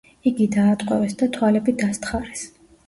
[0.29, 2.47] იგი დაატყვევეს და თვალები დასთხარეს.